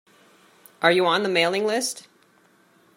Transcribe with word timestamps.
Are 0.81 0.91
you 0.91 1.05
on 1.05 1.21
the 1.21 1.29
mailing 1.29 1.63
list? 1.67 2.07